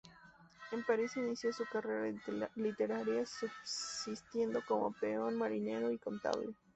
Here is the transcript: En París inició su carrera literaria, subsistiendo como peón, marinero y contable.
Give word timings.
En 0.71 0.83
París 0.83 1.15
inició 1.15 1.53
su 1.53 1.63
carrera 1.67 2.09
literaria, 2.55 3.23
subsistiendo 3.23 4.63
como 4.67 4.93
peón, 4.93 5.35
marinero 5.37 5.91
y 5.91 5.99
contable. 5.99 6.55